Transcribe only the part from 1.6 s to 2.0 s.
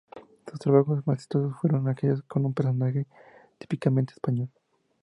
fueron